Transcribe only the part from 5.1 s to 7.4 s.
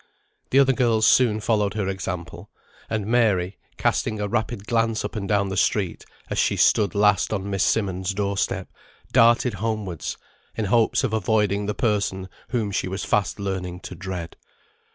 and down the street, as she stood last